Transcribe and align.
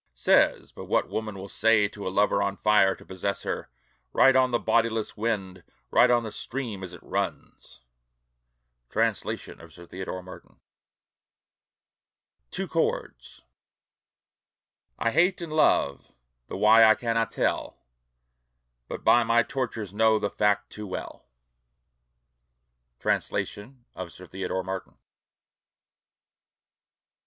Says 0.15 0.71
but 0.71 0.85
what 0.85 1.09
woman 1.09 1.35
will 1.37 1.47
say 1.47 1.87
to 1.87 2.07
a 2.07 2.09
lover 2.09 2.41
on 2.41 2.57
fire 2.57 2.95
to 2.95 3.05
possess 3.05 3.43
her, 3.43 3.69
Write 4.13 4.35
on 4.35 4.49
the 4.49 4.57
bodiless 4.57 5.15
wind, 5.15 5.63
write 5.91 6.09
on 6.09 6.23
the 6.23 6.31
stream 6.31 6.81
as 6.81 6.91
it 6.93 7.03
runs. 7.03 7.83
Translation 8.89 9.61
of 9.61 9.71
Sir 9.71 9.85
Theodore 9.85 10.23
Martin. 10.23 10.59
TWO 12.49 12.67
CHORDS 12.67 13.43
I 14.97 15.11
Hate 15.11 15.39
and 15.39 15.51
love 15.53 16.11
the 16.47 16.57
why 16.57 16.83
I 16.83 16.95
cannot 16.95 17.31
tell. 17.31 17.77
But 18.87 19.03
by 19.03 19.23
my 19.23 19.43
tortures 19.43 19.93
know 19.93 20.17
the 20.17 20.31
fact 20.31 20.71
too 20.71 20.87
well. 20.87 21.27
Translation 22.99 23.85
of 23.93 24.11
Sir 24.11 24.25
Theodore 24.25 24.63
Martin. 24.63 24.97